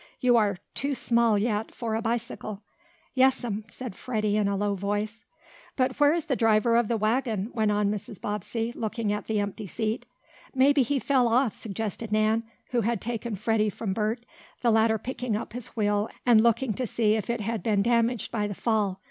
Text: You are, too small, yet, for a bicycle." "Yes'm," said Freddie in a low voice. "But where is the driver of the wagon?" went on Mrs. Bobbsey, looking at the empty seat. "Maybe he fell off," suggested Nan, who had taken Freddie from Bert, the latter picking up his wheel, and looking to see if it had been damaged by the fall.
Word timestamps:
You 0.19 0.35
are, 0.35 0.57
too 0.73 0.95
small, 0.95 1.37
yet, 1.37 1.71
for 1.75 1.93
a 1.93 2.01
bicycle." 2.01 2.63
"Yes'm," 3.13 3.65
said 3.69 3.95
Freddie 3.95 4.35
in 4.35 4.47
a 4.47 4.55
low 4.57 4.73
voice. 4.73 5.23
"But 5.75 5.99
where 5.99 6.15
is 6.15 6.25
the 6.25 6.35
driver 6.35 6.75
of 6.75 6.87
the 6.87 6.97
wagon?" 6.97 7.51
went 7.53 7.69
on 7.69 7.91
Mrs. 7.91 8.19
Bobbsey, 8.19 8.71
looking 8.75 9.13
at 9.13 9.27
the 9.27 9.39
empty 9.39 9.67
seat. 9.67 10.07
"Maybe 10.55 10.81
he 10.81 10.97
fell 10.97 11.27
off," 11.27 11.53
suggested 11.53 12.11
Nan, 12.11 12.41
who 12.71 12.81
had 12.81 12.99
taken 12.99 13.35
Freddie 13.35 13.69
from 13.69 13.93
Bert, 13.93 14.25
the 14.63 14.71
latter 14.71 14.97
picking 14.97 15.35
up 15.35 15.53
his 15.53 15.67
wheel, 15.77 16.09
and 16.25 16.41
looking 16.41 16.73
to 16.73 16.87
see 16.87 17.13
if 17.13 17.29
it 17.29 17.41
had 17.41 17.61
been 17.61 17.83
damaged 17.83 18.31
by 18.31 18.47
the 18.47 18.55
fall. 18.55 18.99